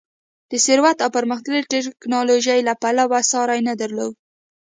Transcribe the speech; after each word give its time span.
د 0.51 0.51
ثروت 0.65 0.97
او 1.01 1.09
پرمختللې 1.17 1.67
ټکنالوژۍ 1.89 2.59
له 2.67 2.73
پلوه 2.81 3.19
ساری 3.31 3.59
نه 3.67 3.73
درلود. 3.81 4.13